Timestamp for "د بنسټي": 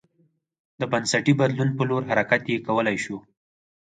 0.79-1.33